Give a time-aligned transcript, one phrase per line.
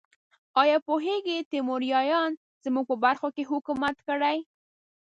[0.61, 4.37] ایا پوهیږئ تیموریانو زموږ په برخو کې حکومت کړی؟